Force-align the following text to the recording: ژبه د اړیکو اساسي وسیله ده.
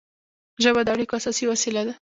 ژبه 0.63 0.81
د 0.83 0.87
اړیکو 0.95 1.13
اساسي 1.19 1.45
وسیله 1.51 1.81
ده. 1.87 1.93